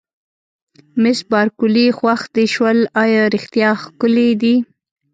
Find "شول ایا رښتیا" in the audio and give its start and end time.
2.53-3.69